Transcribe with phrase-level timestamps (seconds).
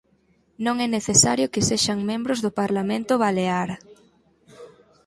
[0.65, 3.69] Non é necesario que sexan membros do Parlamento Balear.